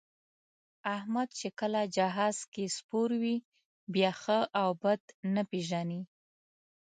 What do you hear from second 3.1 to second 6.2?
وي، بیا ښه او بد نه پېژني.